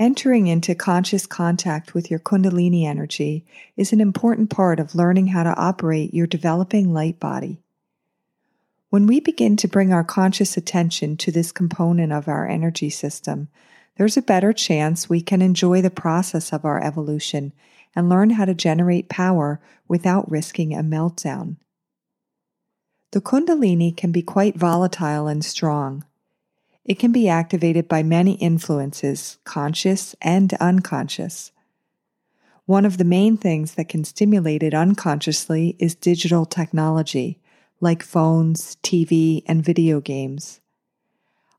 [0.00, 3.44] Entering into conscious contact with your Kundalini energy
[3.76, 7.60] is an important part of learning how to operate your developing light body.
[8.88, 13.48] When we begin to bring our conscious attention to this component of our energy system,
[13.98, 17.52] there's a better chance we can enjoy the process of our evolution
[17.94, 21.56] and learn how to generate power without risking a meltdown.
[23.12, 26.06] The Kundalini can be quite volatile and strong.
[26.84, 31.52] It can be activated by many influences, conscious and unconscious.
[32.64, 37.38] One of the main things that can stimulate it unconsciously is digital technology,
[37.80, 40.60] like phones, TV, and video games.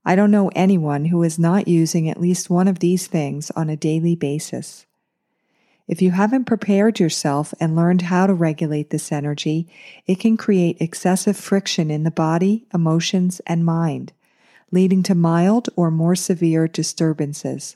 [0.04, 3.70] I don't know anyone who is not using at least one of these things on
[3.70, 4.88] a daily basis.
[5.88, 9.68] If you haven't prepared yourself and learned how to regulate this energy,
[10.08, 14.13] it can create excessive friction in the body, emotions, and mind
[14.72, 17.76] leading to mild or more severe disturbances.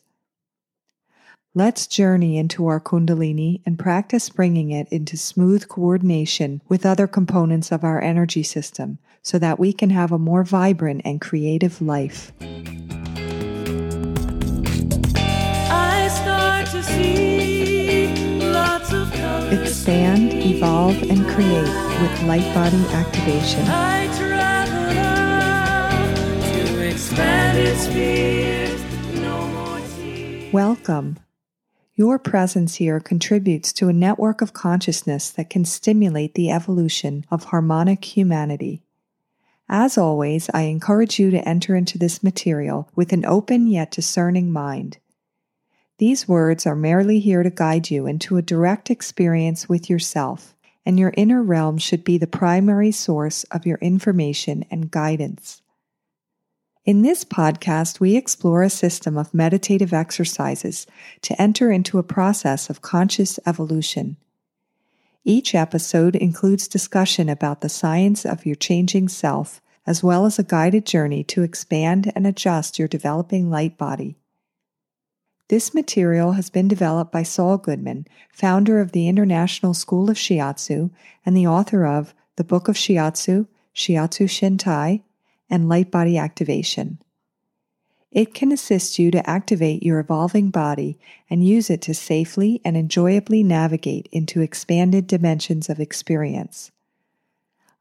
[1.53, 7.71] Let's journey into our Kundalini and practice bringing it into smooth coordination with other components
[7.71, 12.33] of our energy system so that we can have a more vibrant and creative life.
[19.51, 24.14] Expand, evolve, and create with light body activation.
[30.51, 31.19] Welcome.
[31.95, 37.45] Your presence here contributes to a network of consciousness that can stimulate the evolution of
[37.45, 38.81] harmonic humanity.
[39.69, 44.51] As always, I encourage you to enter into this material with an open yet discerning
[44.51, 44.97] mind.
[45.97, 50.99] These words are merely here to guide you into a direct experience with yourself, and
[50.99, 55.61] your inner realm should be the primary source of your information and guidance.
[56.85, 60.85] In this podcast, we explore a system of meditative exercises
[61.23, 64.17] to enter into a process of conscious evolution.
[65.23, 70.43] Each episode includes discussion about the science of your changing self, as well as a
[70.43, 74.15] guided journey to expand and adjust your developing light body.
[75.47, 80.91] This material has been developed by Saul Goodman, founder of the International School of Shiatsu
[81.25, 85.01] and the author of The Book of Shiatsu, Shiatsu Shintai,
[85.49, 86.99] and light body activation.
[88.11, 90.97] It can assist you to activate your evolving body
[91.29, 96.71] and use it to safely and enjoyably navigate into expanded dimensions of experience.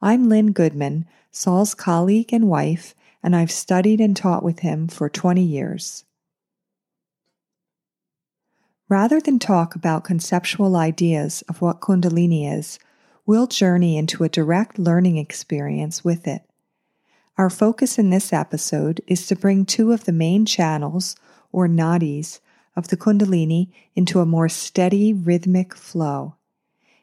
[0.03, 5.09] I'm Lynn Goodman, Saul's colleague and wife, and I've studied and taught with him for
[5.09, 6.05] 20 years.
[8.89, 12.79] Rather than talk about conceptual ideas of what Kundalini is,
[13.25, 16.43] we'll journey into a direct learning experience with it.
[17.37, 21.17] Our focus in this episode is to bring two of the main channels,
[21.51, 22.39] or nadis,
[22.77, 26.37] of the Kundalini into a more steady rhythmic flow.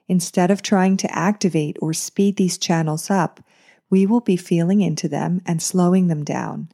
[0.07, 3.41] Instead of trying to activate or speed these channels up,
[3.89, 6.69] we will be feeling into them and slowing them down.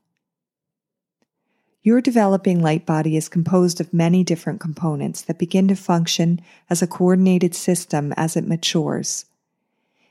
[1.82, 6.84] Your developing light body is composed of many different components that begin to function as
[6.84, 9.26] a coordinated system as it matures.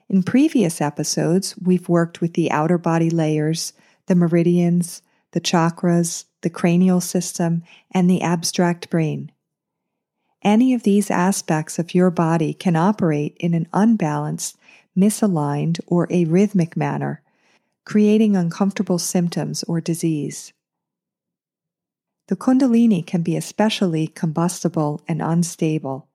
[0.08, 3.72] In previous episodes, we've worked with the outer body layers,
[4.06, 5.02] the meridians,
[5.32, 9.32] the chakras, the cranial system, and the abstract brain.
[10.42, 14.56] Any of these aspects of your body can operate in an unbalanced,
[14.96, 17.20] misaligned, or arrhythmic manner,
[17.84, 20.52] creating uncomfortable symptoms or disease.
[22.28, 26.06] The Kundalini can be especially combustible and unstable.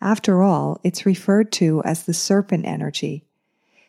[0.00, 3.25] After all, it's referred to as the serpent energy,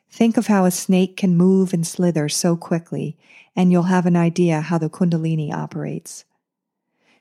[0.09, 3.18] Think of how a snake can move and slither so quickly,
[3.56, 6.25] and you'll have an idea how the Kundalini operates.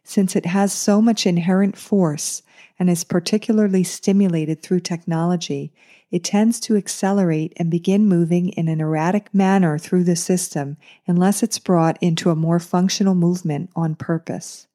[0.03, 2.43] Since it has so much inherent force
[2.79, 5.73] and is particularly stimulated through technology,
[6.13, 10.77] it tends to accelerate and begin moving in an erratic manner through the system
[11.09, 14.69] unless it's brought into a more functional movement on purpose.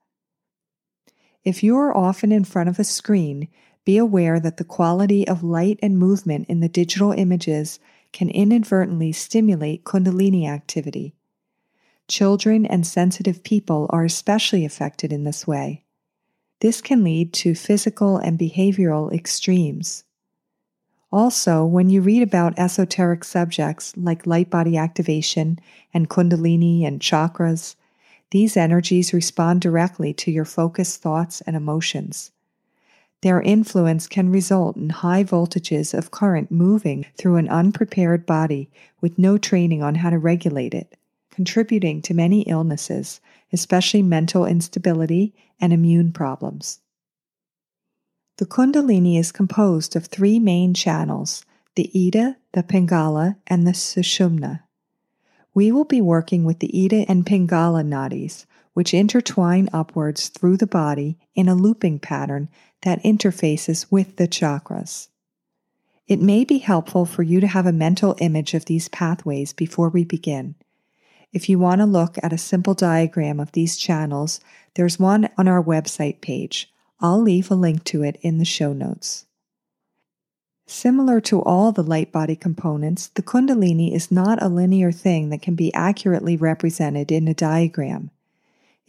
[1.44, 3.48] If you are often in front of a screen,
[3.86, 7.80] be aware that the quality of light and movement in the digital images
[8.12, 11.16] can inadvertently stimulate Kundalini activity.
[12.08, 15.84] Children and sensitive people are especially affected in this way.
[16.60, 20.04] This can lead to physical and behavioral extremes.
[21.12, 25.60] Also, when you read about esoteric subjects like light body activation
[25.94, 27.76] and Kundalini and chakras,
[28.32, 32.32] these energies respond directly to your focused thoughts and emotions.
[33.22, 38.70] Their influence can result in high voltages of current moving through an unprepared body
[39.00, 40.98] with no training on how to regulate it,
[41.30, 43.22] contributing to many illnesses,
[43.54, 46.80] especially mental instability and immune problems.
[48.38, 51.46] The Kundalini is composed of three main channels
[51.76, 54.62] the Ida, the Pingala, and the Sushumna.
[55.54, 60.68] We will be working with the Ida and Pingala nadis, which intertwine upwards through the
[60.68, 62.50] body in a looping pattern
[62.84, 65.10] that interfaces with the chakras.
[66.08, 69.90] It may be helpful for you to have a mental image of these pathways before
[69.90, 70.56] we begin.
[71.32, 74.42] If you want to look at a simple diagram of these channels,
[74.76, 76.72] there's one on our website page.
[77.00, 79.26] I'll leave a link to it in the show notes.
[80.68, 85.42] Similar to all the light body components, the Kundalini is not a linear thing that
[85.42, 88.12] can be accurately represented in a diagram.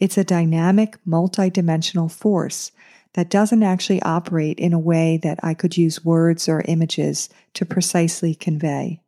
[0.03, 2.73] It's a dynamic, multidimensional force
[3.13, 7.65] that doesn't actually operate in a way that I could use words or images to
[7.65, 8.99] precisely convey.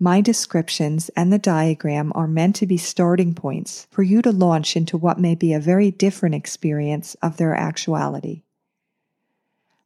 [0.00, 4.74] My descriptions and the diagram are meant to be starting points for you to launch
[4.74, 8.42] into what may be a very different experience of their actuality.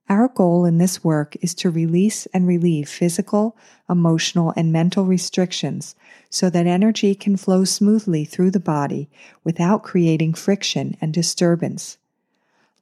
[0.08, 3.56] Our goal in this work is to release and relieve physical,
[3.88, 5.94] emotional, and mental restrictions
[6.28, 9.08] so that energy can flow smoothly through the body
[9.44, 11.98] without creating friction and disturbance.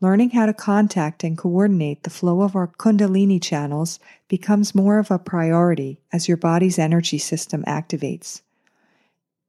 [0.01, 5.11] Learning how to contact and coordinate the flow of our Kundalini channels becomes more of
[5.11, 8.41] a priority as your body's energy system activates.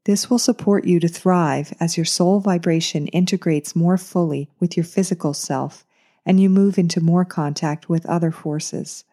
[0.04, 4.84] This will support you to thrive as your soul vibration integrates more fully with your
[4.84, 5.86] physical self
[6.26, 9.04] and you move into more contact with other forces.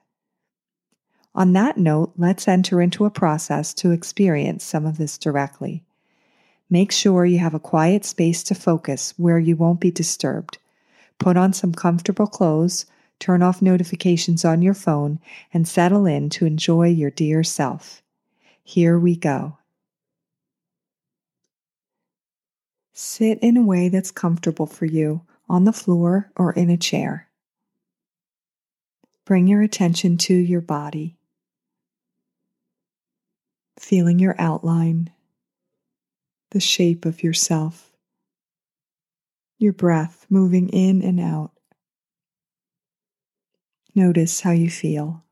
[1.35, 5.85] On that note, let's enter into a process to experience some of this directly.
[6.71, 10.59] Make sure you have a quiet space to focus where you won't be disturbed
[11.19, 12.87] put on some comfortable clothes,
[13.19, 15.19] turn off notifications on your phone,
[15.53, 18.03] and settle in to enjoy your dear self.
[18.63, 19.59] Here we go.
[22.93, 27.29] Sit in a way that's comfortable for you on the floor or in a chair.
[29.25, 31.17] Bring your attention to your body,
[33.79, 35.11] feeling your outline,
[36.50, 37.89] the shape of yourself
[39.59, 41.50] your breath moving in and out.
[43.95, 45.25] Notice how you feel.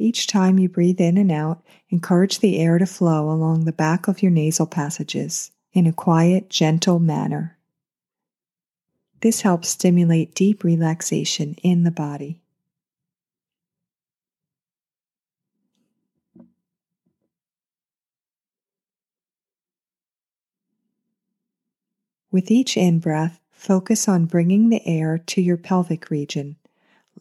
[0.00, 4.08] Each time you breathe in and out, encourage the air to flow along the back
[4.08, 7.58] of your nasal passages in a quiet, gentle manner.
[9.20, 12.40] This helps stimulate deep relaxation in the body.
[22.30, 26.56] With each in breath, focus on bringing the air to your pelvic region,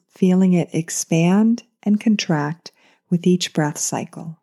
[0.07, 2.71] feeling it expand and contract
[3.09, 4.37] with each breath cycle.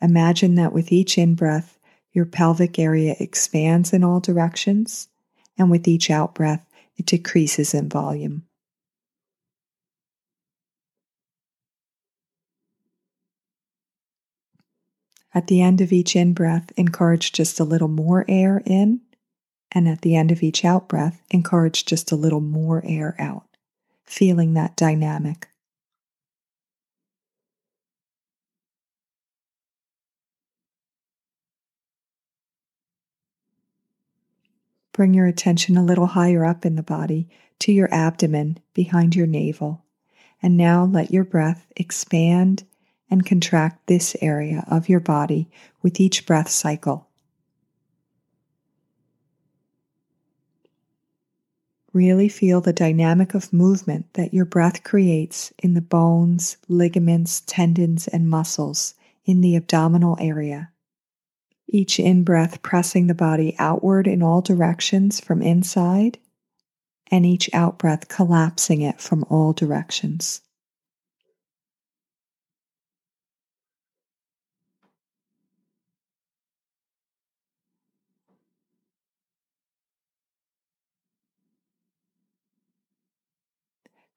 [0.00, 1.78] Imagine that with each in breath,
[2.12, 5.08] your pelvic area expands in all directions,
[5.56, 6.64] and with each out breath,
[6.96, 8.44] it decreases in volume.
[15.34, 19.02] At the end of each in breath, encourage just a little more air in
[19.72, 23.44] and at the end of each out breath, encourage just a little more air out,
[24.04, 25.48] feeling that dynamic.
[34.98, 37.28] Bring your attention a little higher up in the body
[37.60, 39.84] to your abdomen behind your navel.
[40.42, 42.64] And now let your breath expand
[43.08, 45.48] and contract this area of your body
[45.82, 47.06] with each breath cycle.
[51.92, 58.08] Really feel the dynamic of movement that your breath creates in the bones, ligaments, tendons,
[58.08, 60.72] and muscles in the abdominal area.
[61.70, 66.18] Each in breath pressing the body outward in all directions from inside,
[67.10, 70.40] and each out breath collapsing it from all directions.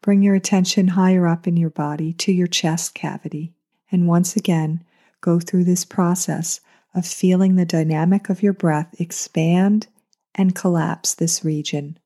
[0.01, 3.53] Bring your attention higher up in your body to your chest cavity.
[3.91, 4.83] And once again,
[5.19, 6.59] go through this process
[6.93, 9.87] of feeling the dynamic of your breath expand
[10.35, 11.97] and collapse this region.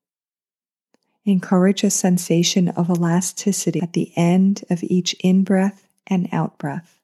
[1.24, 7.00] Encourage a sensation of elasticity at the end of each in breath and out breath.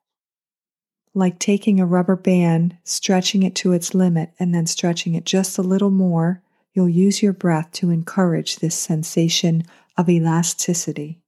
[1.15, 5.59] Like taking a rubber band, stretching it to its limit, and then stretching it just
[5.59, 6.41] a little more,
[6.73, 9.65] you'll use your breath to encourage this sensation
[9.97, 11.22] of elasticity.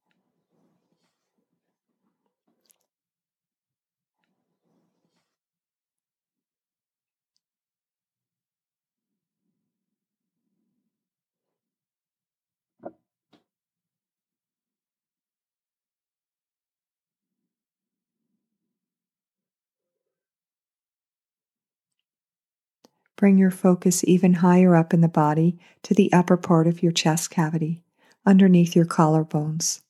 [23.24, 26.92] Bring your focus even higher up in the body to the upper part of your
[26.92, 27.82] chest cavity,
[28.26, 29.80] underneath your collarbones.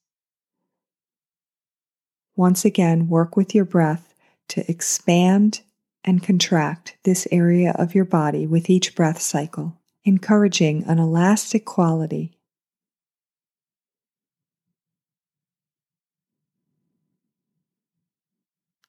[2.36, 4.14] Once again, work with your breath
[4.46, 5.62] to expand
[6.04, 12.38] and contract this area of your body with each breath cycle, encouraging an elastic quality.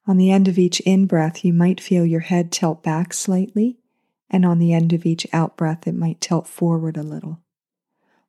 [0.06, 3.80] On the end of each in breath, you might feel your head tilt back slightly,
[4.30, 7.42] and on the end of each out breath, it might tilt forward a little.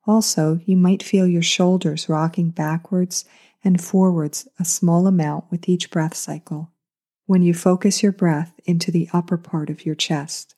[0.05, 3.25] Also, you might feel your shoulders rocking backwards
[3.63, 6.71] and forwards a small amount with each breath cycle
[7.25, 10.55] when you focus your breath into the upper part of your chest.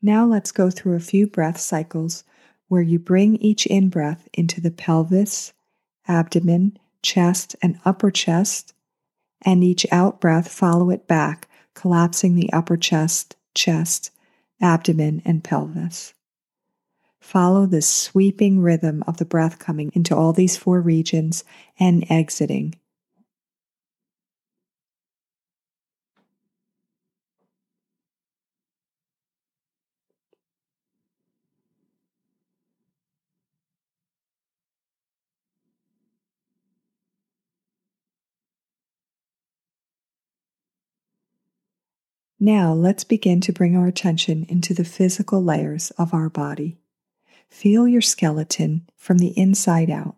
[0.00, 2.24] Now let's go through a few breath cycles
[2.68, 5.52] where you bring each in breath into the pelvis,
[6.06, 8.74] abdomen, chest, and upper chest,
[9.42, 14.10] and each out breath follow it back, collapsing the upper chest, chest,
[14.60, 16.14] abdomen, and pelvis.
[17.20, 21.44] Follow the sweeping rhythm of the breath coming into all these four regions
[21.78, 22.74] and exiting.
[42.40, 46.78] Now let's begin to bring our attention into the physical layers of our body.
[47.48, 50.16] Feel your skeleton from the inside out.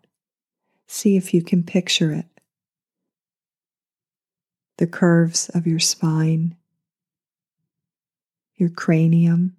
[0.87, 2.27] See if you can picture it.
[4.77, 6.57] The curves of your spine,
[8.57, 9.57] your cranium,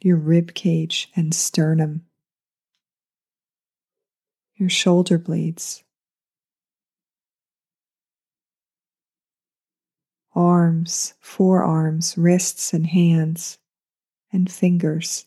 [0.00, 2.02] your rib cage and sternum,
[4.56, 5.84] your shoulder blades
[10.38, 13.58] arms, forearms, wrists, and hands,
[14.32, 15.26] and fingers.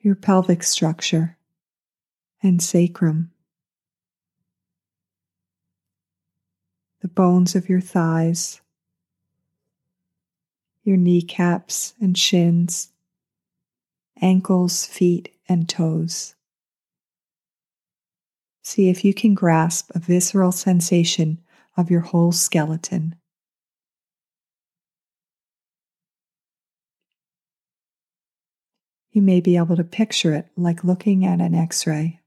[0.00, 1.36] Your pelvic structure
[2.42, 3.30] and sacrum.
[7.02, 8.62] The bones of your thighs,
[10.84, 12.92] your kneecaps and shins,
[14.22, 16.34] ankles, feet, and toes.
[18.70, 21.38] See if you can grasp a visceral sensation
[21.78, 23.14] of your whole skeleton.
[29.10, 32.20] You may be able to picture it like looking at an x ray.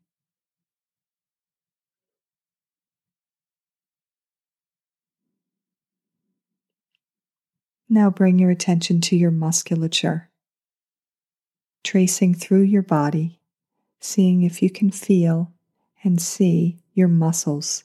[7.87, 10.31] Now bring your attention to your musculature,
[11.83, 13.39] tracing through your body,
[13.99, 15.53] seeing if you can feel
[16.03, 17.83] and see your muscles.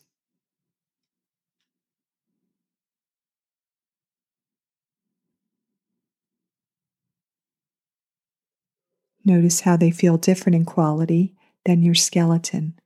[9.24, 12.78] Notice how they feel different in quality than your skeleton.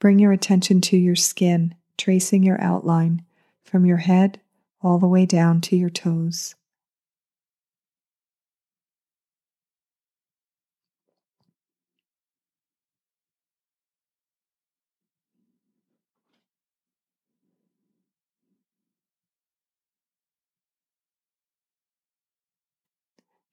[0.00, 3.24] Bring your attention to your skin, tracing your outline
[3.64, 4.40] from your head
[4.80, 6.54] all the way down to your toes.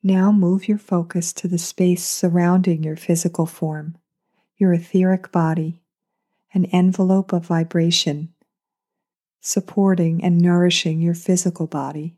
[0.03, 3.98] Now move your focus to the space surrounding your physical form,
[4.55, 5.82] your etheric body,
[6.53, 8.35] an envelope of vibration
[9.45, 12.15] supporting and nourishing your physical body.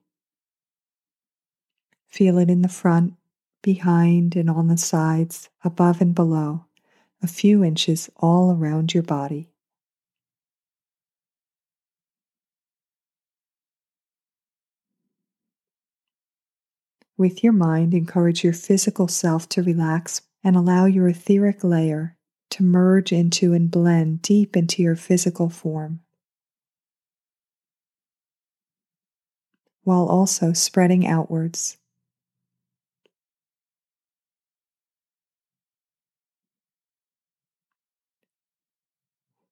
[2.07, 3.15] Feel it in the front,
[3.61, 6.63] behind, and on the sides, above and below,
[7.21, 9.49] a few inches all around your body.
[17.17, 22.15] With your mind, encourage your physical self to relax and allow your etheric layer
[22.51, 25.99] to merge into and blend deep into your physical form.
[29.87, 31.77] While also spreading outwards.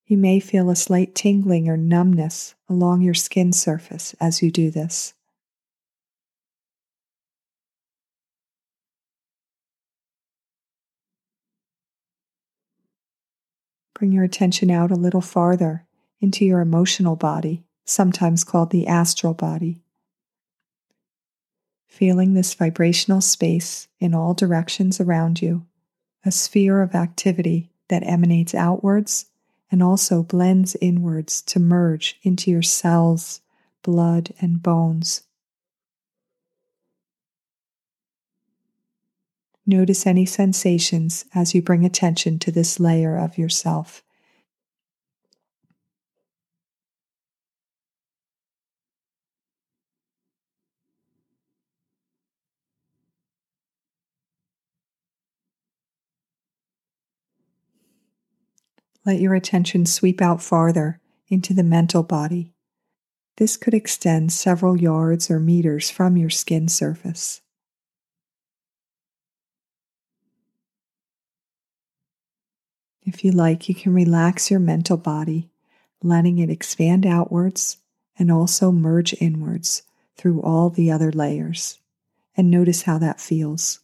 [0.08, 4.70] You may feel a slight tingling or numbness along your skin surface as you do
[4.70, 5.14] this.
[13.94, 15.86] Bring your attention out a little farther
[16.20, 19.85] into your emotional body, sometimes called the astral body.
[21.96, 25.66] Feeling this vibrational space in all directions around you,
[26.26, 29.28] a sphere of activity that emanates outwards
[29.72, 33.40] and also blends inwards to merge into your cells,
[33.82, 35.22] blood, and bones.
[39.66, 44.04] Notice any sensations as you bring attention to this layer of yourself.
[59.06, 62.54] Let your attention sweep out farther into the mental body.
[63.38, 67.42] This could extend several yards or meters from your skin surface.
[73.04, 75.52] If you like, you can relax your mental body,
[76.02, 77.78] letting it expand outwards
[78.18, 79.84] and also merge inwards
[80.18, 81.80] through all the other layers.
[82.36, 83.80] And notice how that feels.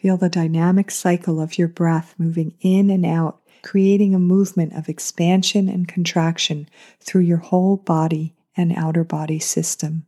[0.00, 4.88] Feel the dynamic cycle of your breath moving in and out creating a movement of
[4.88, 6.66] expansion and contraction
[7.00, 10.06] through your whole body and outer body system.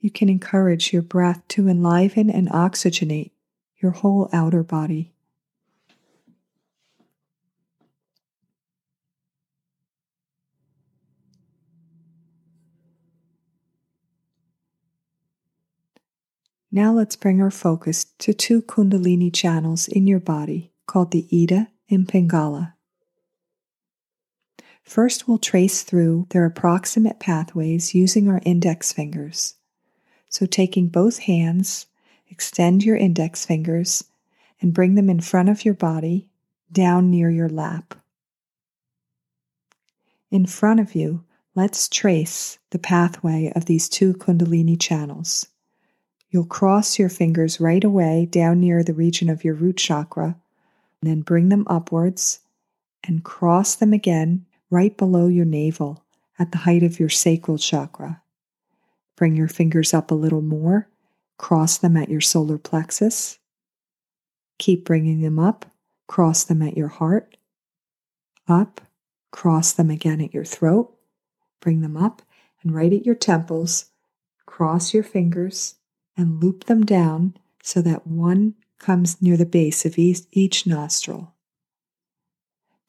[0.00, 3.33] You can encourage your breath to enliven and oxygenate
[3.84, 5.12] your whole outer body.
[16.72, 21.68] Now let's bring our focus to two Kundalini channels in your body called the Ida
[21.90, 22.72] and Pingala.
[24.82, 29.54] First, we'll trace through their approximate pathways using our index fingers.
[30.28, 31.86] So, taking both hands,
[32.34, 34.02] extend your index fingers
[34.60, 36.26] and bring them in front of your body,
[36.72, 37.94] down near your lap.
[40.32, 41.22] In front of you,
[41.54, 45.46] let's trace the pathway of these two Kundalini channels.
[46.28, 50.34] You'll cross your fingers right away down near the region of your root chakra,
[51.00, 52.40] and then bring them upwards
[53.04, 56.02] and cross them again right below your navel
[56.36, 58.20] at the height of your sacral chakra.
[59.14, 60.88] Bring your fingers up a little more,
[61.38, 63.38] cross them at your solar plexus.
[64.58, 65.66] Keep bringing them up,
[66.06, 67.36] cross them at your heart,
[68.48, 68.80] up,
[69.30, 70.94] cross them again at your throat,
[71.60, 72.22] bring them up,
[72.62, 73.86] and right at your temples,
[74.46, 75.74] cross your fingers
[76.16, 81.34] and loop them down so that one comes near the base of each, nostril.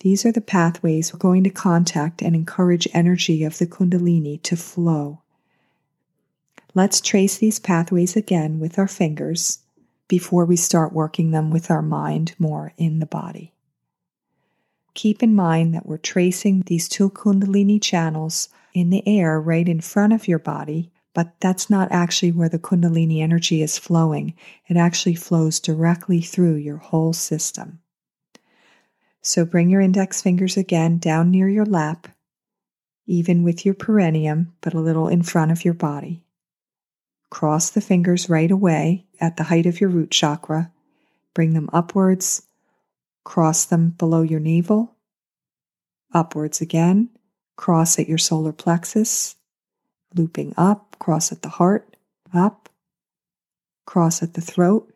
[0.01, 4.55] These are the pathways we're going to contact and encourage energy of the Kundalini to
[4.55, 5.23] flow.
[6.75, 9.59] Let's trace these pathways again with our fingers
[10.07, 13.55] before we start working them with our mind more in the body.
[14.93, 19.81] Keep in mind that we're tracing these two Kundalini channels in the air right in
[19.81, 24.35] front of your body but that's not actually where the Kundalini energy is flowing.
[24.67, 27.79] It actually flows directly through your whole system.
[29.21, 32.09] So bring your index fingers again down near your lap,
[33.07, 36.24] even with your perineum, but a little in front of your body.
[37.29, 40.71] Cross the fingers right away at the height of your root chakra.
[41.33, 42.43] Bring them upwards,
[43.23, 44.95] cross them below your navel,
[46.13, 47.09] upwards again,
[47.57, 49.35] cross at your solar plexus,
[50.13, 51.97] looping up, cross at the heart,
[52.33, 52.69] up,
[53.85, 54.93] cross at the throat,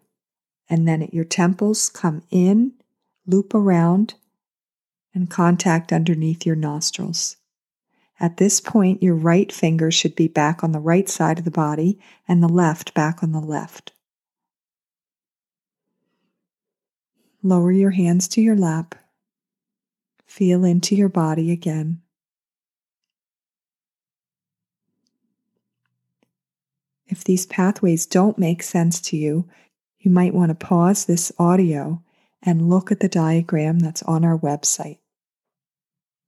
[0.70, 2.74] and then at your temples, come in,
[3.26, 4.14] loop around,
[5.14, 7.38] and contact underneath your nostrils.
[8.20, 11.52] At this point, your right finger should be back on the right side of the
[11.52, 13.94] body and the left back on the left.
[17.42, 18.96] Lower your hands to your lap.
[20.26, 22.02] Feel into your body again.
[27.08, 29.48] If these pathways don't make sense to you,
[30.00, 32.04] you might want to pause this audio
[32.44, 35.00] and look at the diagram that's on our website.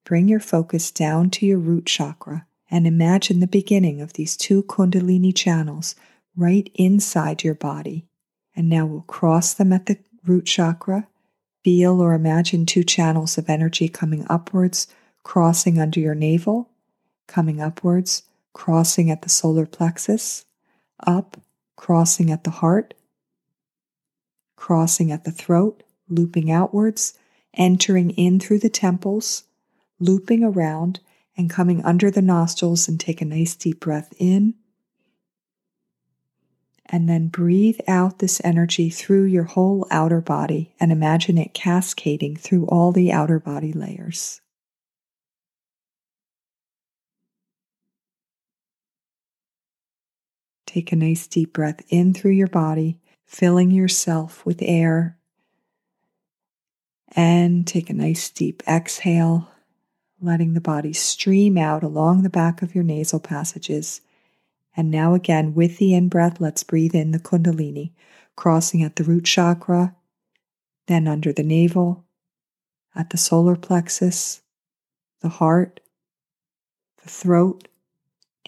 [0.04, 4.64] Bring your focus down to your root chakra and imagine the beginning of these two
[4.64, 5.96] Kundalini channels
[6.36, 8.06] right inside your body.
[8.56, 11.08] And now we'll cross them at the root chakra.
[11.64, 14.88] Feel or imagine two channels of energy coming upwards,
[15.24, 16.70] crossing under your navel,
[17.28, 20.46] coming upwards, crossing at the solar plexus,
[21.06, 21.38] up,
[21.76, 22.94] crossing at the heart,
[24.56, 27.18] crossing at the throat, looping outwards,
[27.54, 29.44] entering in through the temples,
[30.02, 31.00] looping around,
[31.38, 34.56] and coming under the nostrils and take a nice deep breath in.
[36.86, 42.36] And then breathe out this energy through your whole outer body and imagine it cascading
[42.36, 44.42] through all the outer body layers.
[50.66, 55.18] Take a nice deep breath in through your body, filling yourself with air.
[57.14, 59.51] And take a nice deep exhale,
[60.22, 64.02] letting the body stream out along the back of your nasal passages.
[64.78, 67.92] And now, again, with the in breath, let's breathe in the Kundalini,
[68.36, 69.96] crossing at the root chakra,
[70.88, 72.06] then under the navel,
[72.96, 74.42] at the solar plexus,
[75.22, 75.80] the heart,
[77.04, 77.68] the throat,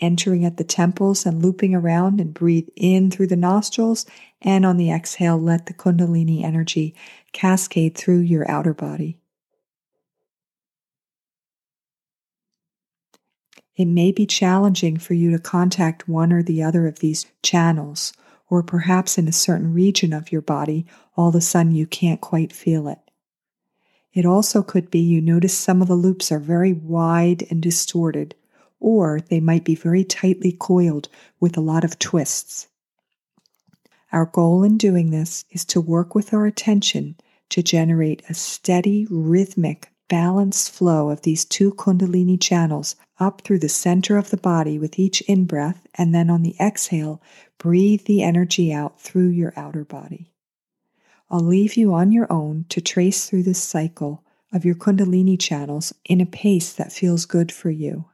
[0.01, 4.05] entering at the temples and looping around and breathe in through the nostrils.
[4.41, 6.95] And on the exhale, let the Kundalini energy
[7.31, 9.17] cascade through your outer body.
[13.75, 18.13] It may be challenging for you to contact one or the other of these channels,
[18.49, 20.85] or perhaps in a certain region of your body,
[21.17, 22.99] all of a sudden you can't quite feel it.
[24.13, 28.35] It also could be you notice some of the loops are very wide and distorted,
[28.79, 31.09] or they might be very tightly coiled
[31.39, 32.67] with a lot of twists.
[34.11, 37.15] Our goal in doing this is to work with our attention
[37.49, 43.69] to generate a steady, rhythmic, balanced flow of these two Kundalini channels up through the
[43.69, 47.21] center of the body with each in breath, and then on the exhale,
[47.57, 50.31] breathe the energy out through your outer body.
[51.31, 55.93] I'll leave you on your own to trace through this cycle of your Kundalini channels
[56.05, 58.05] in a pace that feels good for you.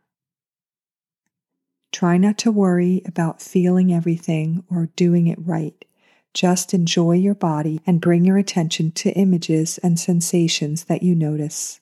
[1.91, 5.84] Try not to worry about feeling everything or doing it right.
[6.34, 11.82] Just enjoy your body and bring your attention to images and sensations that you notice.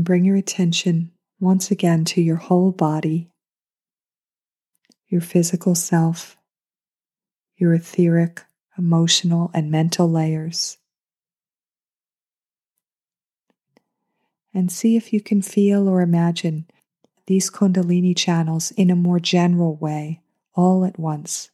[0.00, 3.30] Bring your attention once again to your whole body,
[5.08, 6.36] your physical self,
[7.56, 8.42] your etheric,
[8.76, 10.76] emotional, and mental layers.
[14.52, 16.66] And see if you can feel or imagine
[17.26, 20.20] these Kundalini channels in a more general way,
[20.54, 21.50] all at once.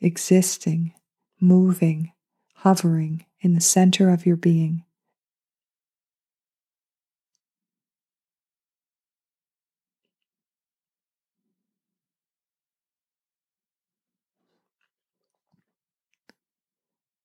[0.00, 0.92] Existing,
[1.40, 2.12] moving,
[2.54, 4.82] hovering in the center of your being.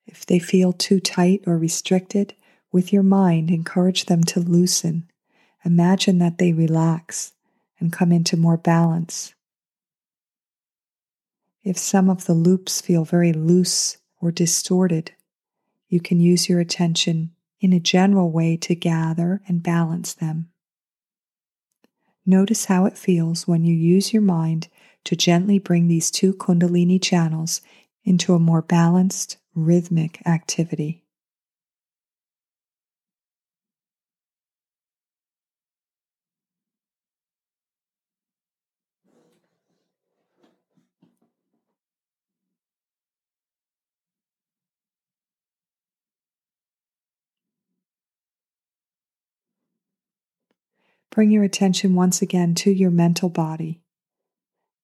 [0.05, 2.33] If they feel too tight or restricted,
[2.71, 5.09] with your mind, encourage them to loosen.
[5.63, 7.31] Imagine that they relax
[7.79, 9.33] and come into more balance.
[11.63, 15.13] If some of the loops feel very loose or distorted,
[15.89, 20.49] you can use your attention in a general way to gather and balance them.
[22.25, 24.67] Notice how it feels when you use your mind
[25.05, 27.61] to gently bring these two Kundalini channels
[28.03, 31.03] into a more balanced, rhythmic activity.
[51.11, 53.81] Bring your attention once again to your mental body.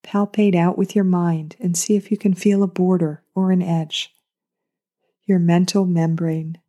[0.04, 3.62] Palpate out with your mind and see if you can feel a border or an
[3.62, 4.14] edge.
[5.26, 6.60] Your mental membrane.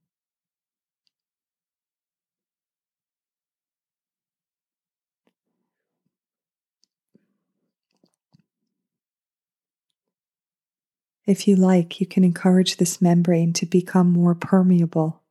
[11.26, 15.22] If you like, you can encourage this membrane to become more permeable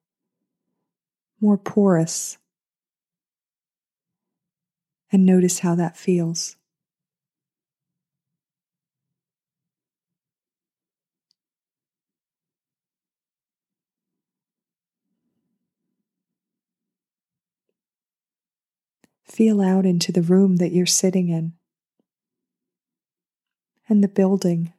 [1.41, 2.37] more porous,
[5.15, 6.57] and notice how that feels.
[19.23, 21.53] Feel out into the room that you're sitting in
[23.87, 24.73] and the building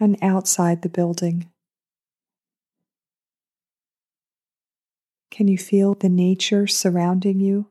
[0.00, 1.51] and outside the building.
[5.32, 7.68] Can you feel the nature surrounding you?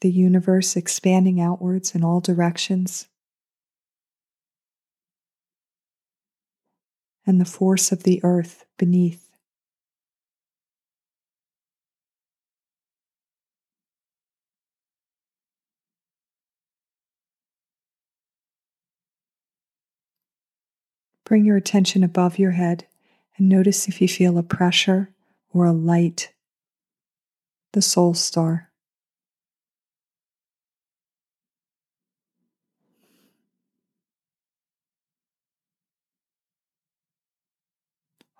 [0.00, 3.08] The universe expanding outwards in all directions.
[7.26, 9.31] And the force of the earth beneath.
[21.32, 22.86] Bring your attention above your head
[23.38, 25.14] and notice if you feel a pressure
[25.50, 26.30] or a light,
[27.72, 28.70] the soul star.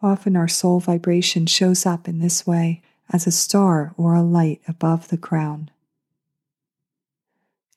[0.02, 4.61] Often our soul vibration shows up in this way as a star or a light
[4.68, 5.70] above the crown.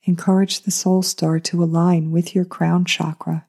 [0.03, 3.45] Encourage the soul star to align with your crown chakra.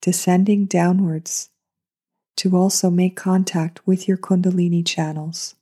[0.00, 1.50] Descending downwards
[2.36, 5.56] to also make contact with your Kundalini channels.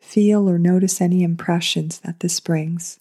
[0.00, 2.98] Feel or notice any impressions that this brings.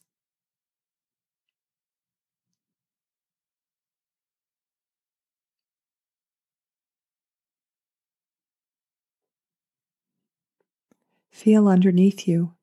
[11.32, 12.54] Feel underneath you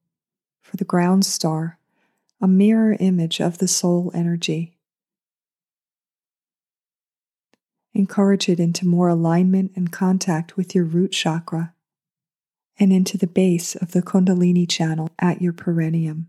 [0.61, 1.79] for the ground star
[2.41, 4.77] a mirror image of the soul energy.
[7.95, 11.73] Encourage it into more alignment and contact with your root chakra
[12.79, 16.29] and into the base of the Kundalini channel at your perineum.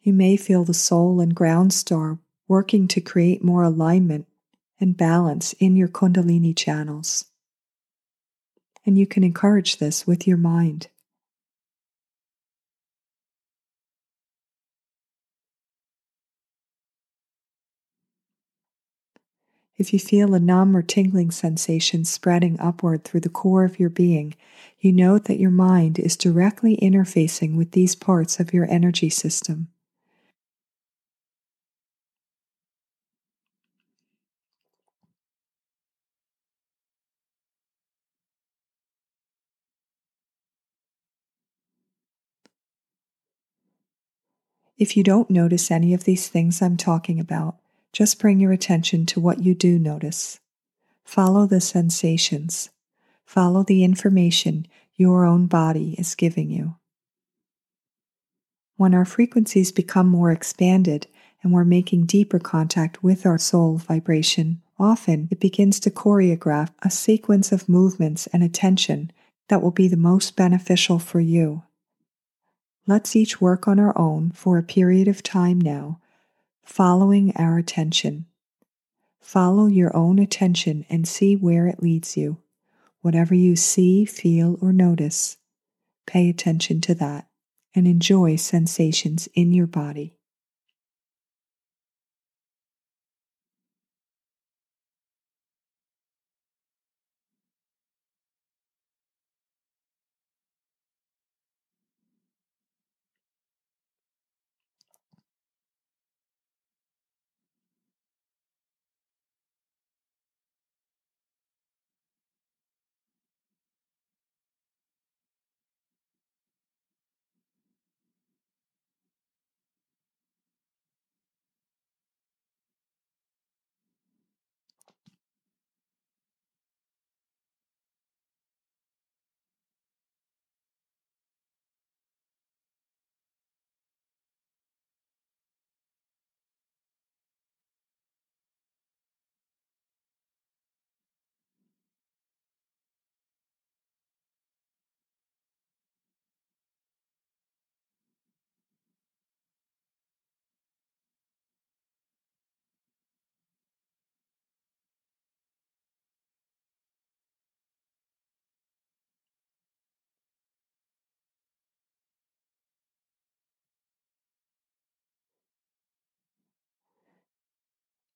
[0.00, 4.26] You may feel the soul and ground star working to create more alignment
[4.80, 7.26] and balance in your Kundalini channels.
[8.84, 10.88] And you can encourage this with your mind.
[19.82, 23.88] If you feel a numb or tingling sensation spreading upward through the core of your
[23.88, 24.34] being,
[24.78, 29.71] you know that your mind is directly interfacing with these parts of your energy system.
[44.78, 47.56] If you don't notice any of these things I'm talking about,
[47.92, 50.40] just bring your attention to what you do notice.
[51.04, 52.70] Follow the sensations.
[53.26, 56.76] Follow the information your own body is giving you.
[58.76, 61.06] When our frequencies become more expanded
[61.42, 66.90] and we're making deeper contact with our soul vibration, often it begins to choreograph a
[66.90, 69.12] sequence of movements and attention
[69.48, 71.62] that will be the most beneficial for you.
[72.86, 76.00] Let's each work on our own for a period of time now,
[76.64, 78.26] following our attention.
[79.20, 82.38] Follow your own attention and see where it leads you.
[83.00, 85.36] Whatever you see, feel, or notice,
[86.06, 87.28] pay attention to that
[87.74, 90.16] and enjoy sensations in your body.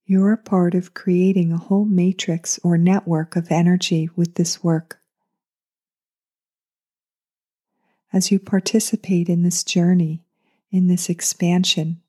[0.08, 5.00] You're part of creating a whole matrix or network of energy with this work.
[8.12, 10.22] As you participate in this journey,
[10.70, 12.02] in this expansion,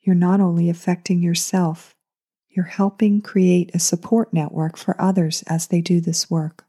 [0.00, 1.94] you're not only affecting yourself,
[2.48, 6.64] you're helping create a support network for others as they do this work.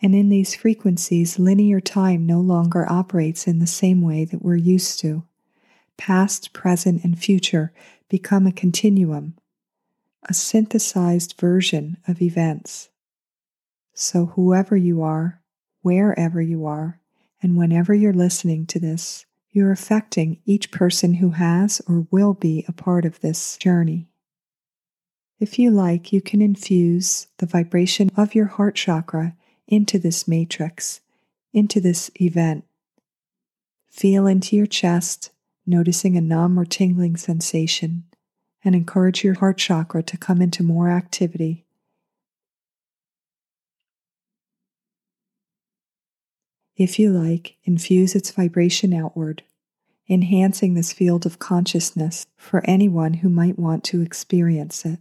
[0.00, 4.56] And in these frequencies, linear time no longer operates in the same way that we're
[4.56, 5.24] used to.
[5.98, 7.70] Past, present, and future
[8.08, 9.34] become a continuum,
[10.28, 12.88] a synthesized version of events.
[13.94, 15.42] So, whoever you are,
[15.82, 17.00] wherever you are,
[17.42, 22.64] and whenever you're listening to this, you're affecting each person who has or will be
[22.66, 24.08] a part of this journey.
[25.38, 29.34] If you like, you can infuse the vibration of your heart chakra
[29.66, 31.00] into this matrix,
[31.52, 32.64] into this event.
[33.90, 35.30] Feel into your chest,
[35.66, 38.04] noticing a numb or tingling sensation,
[38.64, 41.64] and encourage your heart chakra to come into more activity.
[46.76, 49.42] If you like, infuse its vibration outward,
[50.08, 54.98] enhancing this field of consciousness for anyone who might want to experience it.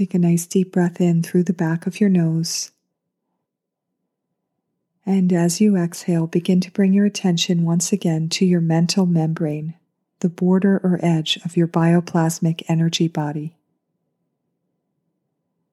[0.00, 2.70] Take a nice deep breath in through the back of your nose.
[5.04, 9.74] And as you exhale, begin to bring your attention once again to your mental membrane,
[10.20, 13.54] the border or edge of your bioplasmic energy body.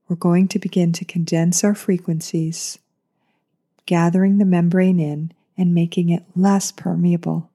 [0.09, 2.79] We're going to begin to condense our frequencies,
[3.85, 7.49] gathering the membrane in and making it less permeable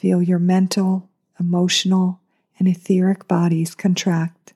[0.00, 2.20] Feel your mental, emotional,
[2.58, 4.54] and etheric bodies contract.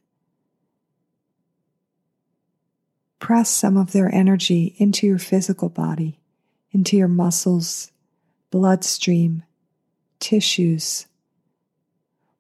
[3.19, 6.19] Press some of their energy into your physical body,
[6.71, 7.93] into your muscles,
[8.51, 9.43] bloodstream,
[10.19, 11.09] tissues,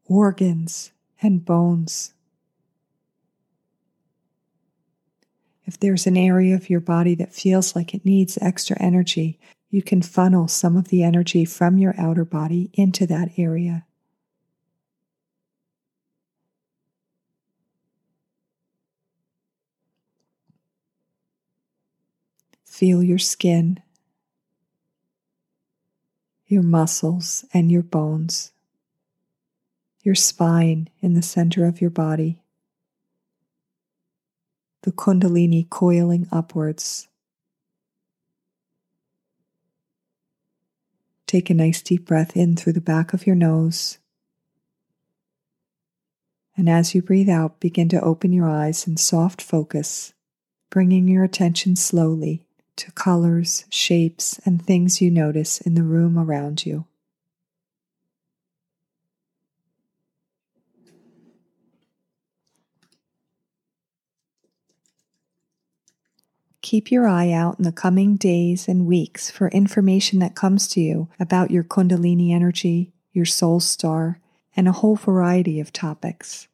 [0.07, 0.91] organs,
[1.21, 2.15] and bones.
[5.67, 9.39] If there's an area of your body that feels like it needs extra energy,
[9.75, 13.85] you can funnel some of the energy from your outer body into that area.
[22.65, 23.83] Feel your skin,
[26.47, 28.53] your muscles, and your bones,
[30.05, 32.39] your spine in the center of your body,
[34.83, 37.09] the Kundalini coiling upwards
[41.35, 43.99] Take a nice deep breath in through the back of your nose.
[46.57, 50.15] And as you breathe out, begin to open your eyes in soft focus,
[50.71, 56.65] bringing your attention slowly to colors, shapes, and things you notice in the room around
[56.65, 56.87] you.
[66.65, 70.81] Keep your eye out in the coming days and weeks for information that comes to
[70.81, 74.19] you about your Kundalini energy, your soul star,
[74.57, 76.49] and a whole variety of topics.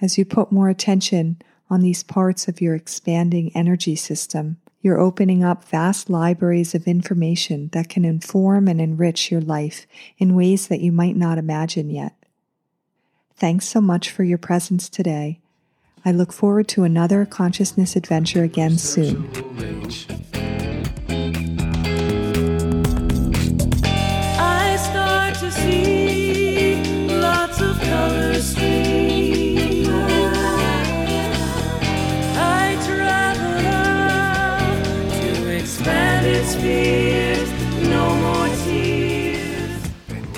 [0.00, 5.42] As you put more attention on these parts of your expanding energy system, you're opening
[5.42, 10.80] up vast libraries of information that can inform and enrich your life in ways that
[10.80, 12.14] you might not imagine yet.
[13.34, 15.40] Thanks so much for your presence today
[16.04, 19.69] I look forward to another consciousness adventure again soon.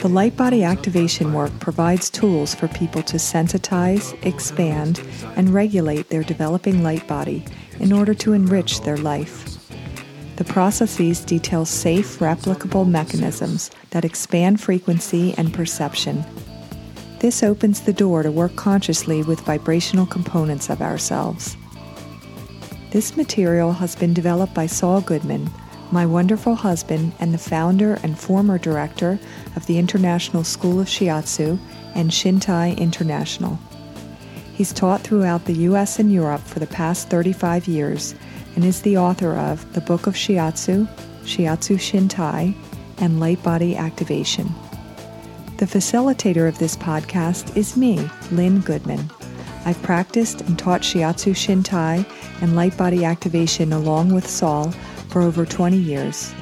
[0.02, 5.00] The light body activation work provides tools for people to sensitize, expand,
[5.36, 7.44] and regulate their developing light body
[7.78, 9.64] in order to enrich their life.
[10.38, 16.24] The processes detail safe, replicable mechanisms that expand frequency and perception.
[17.20, 21.56] This opens the door to work consciously with vibrational components of ourselves.
[22.90, 25.48] This material has been developed by Saul Goodman
[25.92, 29.18] my wonderful husband and the founder and former director
[29.54, 31.58] of the International School of Shiatsu
[31.94, 33.58] and Shintai International.
[34.54, 38.14] He's taught throughout the US and Europe for the past 35 years
[38.56, 40.88] and is the author of The Book of Shiatsu,
[41.24, 42.54] Shiatsu Shintai,
[42.98, 44.50] and light body activation.
[45.58, 49.10] The facilitator of this podcast is me, Lynn Goodman.
[49.64, 52.04] I've practiced and taught Shiatsu Shintai
[52.40, 54.72] and light body activation along with Saul
[55.12, 56.32] for over 20 years.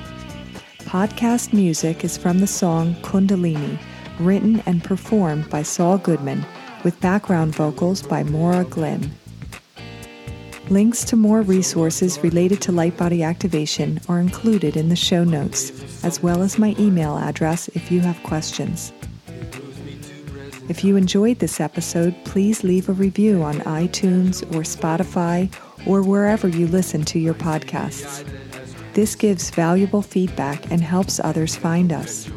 [0.84, 3.76] Podcast music is from the song Kundalini,
[4.20, 6.46] written and performed by Saul Goodman,
[6.84, 9.10] with background vocals by Maura Glynn.
[10.68, 16.04] Links to more resources related to light body activation are included in the show notes,
[16.04, 18.92] as well as my email address if you have questions.
[20.68, 25.52] If you enjoyed this episode, please leave a review on iTunes or Spotify
[25.88, 28.24] or wherever you listen to your podcasts.
[28.92, 32.28] This gives valuable feedback and helps others find us.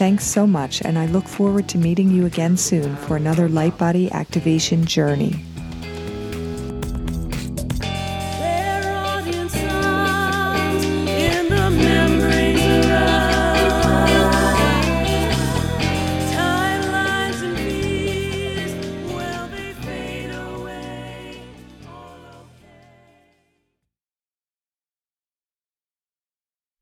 [0.00, 3.76] Thanks so much, and I look forward to meeting you again soon for another Light
[3.78, 5.44] Body Activation journey.